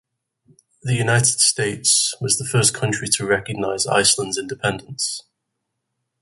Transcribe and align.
The 0.81 0.95
United 0.95 1.37
States 1.41 2.15
was 2.19 2.39
the 2.39 2.47
first 2.51 2.73
country 2.73 3.07
to 3.17 3.23
recognize 3.23 3.85
Iceland’s 3.85 4.35
independence. 4.39 5.21